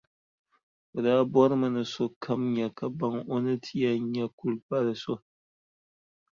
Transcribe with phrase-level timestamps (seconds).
[0.95, 5.13] O daa bɔrimi ni sokam nya ka baŋ o ni ti yɛn nyɛ kulipalʼ so.